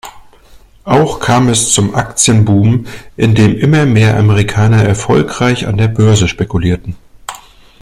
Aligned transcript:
Auch 0.83 1.19
kam 1.19 1.47
es 1.47 1.69
zum 1.73 1.93
Aktien-Boom, 1.93 2.87
indem 3.17 3.55
immer 3.55 3.85
mehr 3.85 4.17
Amerikaner 4.17 4.83
erfolgreich 4.83 5.67
an 5.67 5.77
der 5.77 5.89
Börse 5.89 6.27
spekulierten. 6.27 6.95